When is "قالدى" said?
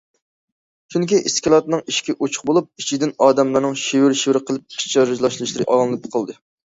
6.17-6.39